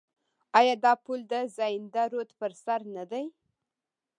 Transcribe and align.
آیا 0.59 0.75
دا 0.85 0.93
پل 1.03 1.19
د 1.31 1.33
زاینده 1.57 2.03
رود 2.11 2.29
پر 2.39 2.51
سر 2.63 2.81
نه 2.95 3.03
دی؟ 3.11 3.25